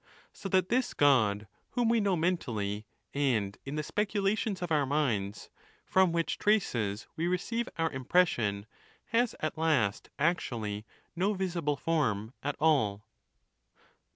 So 0.33 0.49
that 0.49 0.69
this 0.69 0.95
God, 0.95 1.45
whom 1.73 1.87
we 1.87 1.99
know 2.01 2.15
mentally 2.15 2.87
and 3.13 3.55
in 3.65 3.75
the 3.75 3.83
speculations 3.83 4.63
of 4.63 4.71
our 4.71 4.87
minds, 4.87 5.51
from 5.85 6.11
which 6.11 6.39
traces 6.39 7.05
we 7.15 7.27
receive 7.27 7.69
our 7.77 7.91
impression, 7.91 8.65
has 9.09 9.35
at 9.41 9.59
last 9.59 10.09
actually 10.17 10.87
no 11.15 11.35
visible 11.35 11.75
form 11.77 12.33
at 12.41 12.55
all. 12.59 13.05